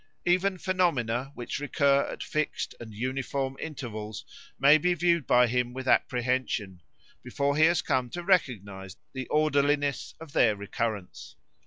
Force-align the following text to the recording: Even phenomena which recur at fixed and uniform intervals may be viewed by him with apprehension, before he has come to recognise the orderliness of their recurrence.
Even 0.25 0.57
phenomena 0.57 1.31
which 1.35 1.59
recur 1.59 2.09
at 2.11 2.23
fixed 2.23 2.73
and 2.79 2.91
uniform 2.91 3.55
intervals 3.59 4.25
may 4.57 4.79
be 4.79 4.95
viewed 4.95 5.27
by 5.27 5.45
him 5.45 5.73
with 5.73 5.87
apprehension, 5.87 6.81
before 7.21 7.55
he 7.55 7.65
has 7.65 7.83
come 7.83 8.09
to 8.09 8.23
recognise 8.23 8.97
the 9.13 9.27
orderliness 9.27 10.15
of 10.19 10.31
their 10.33 10.55
recurrence. 10.55 11.35